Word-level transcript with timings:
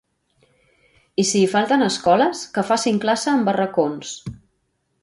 I 1.23 1.25
si 1.31 1.41
hi 1.41 1.51
falten 1.51 1.87
escoles, 1.89 2.43
que 2.57 2.65
facin 2.71 2.99
classe 3.05 3.39
en 3.39 3.47
barracons. 3.51 4.21